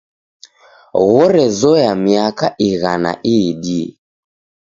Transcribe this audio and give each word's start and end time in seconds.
Ghorezoya 1.11 1.91
miaka 2.05 2.47
ighana 2.67 3.11
iidie. 3.33 3.87